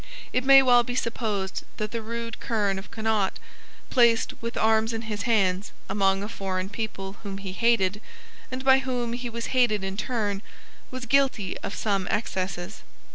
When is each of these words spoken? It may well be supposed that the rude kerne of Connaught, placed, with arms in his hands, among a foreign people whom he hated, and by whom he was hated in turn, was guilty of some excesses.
It 0.33 0.43
may 0.43 0.63
well 0.63 0.81
be 0.81 0.95
supposed 0.95 1.63
that 1.77 1.91
the 1.91 2.01
rude 2.01 2.39
kerne 2.39 2.79
of 2.79 2.89
Connaught, 2.89 3.37
placed, 3.91 4.33
with 4.41 4.57
arms 4.57 4.93
in 4.93 5.03
his 5.03 5.29
hands, 5.29 5.73
among 5.87 6.23
a 6.23 6.27
foreign 6.27 6.69
people 6.69 7.17
whom 7.21 7.37
he 7.37 7.51
hated, 7.51 8.01
and 8.51 8.65
by 8.65 8.79
whom 8.79 9.13
he 9.13 9.29
was 9.29 9.53
hated 9.53 9.83
in 9.83 9.97
turn, 9.97 10.41
was 10.89 11.05
guilty 11.05 11.55
of 11.59 11.75
some 11.75 12.07
excesses. 12.09 12.81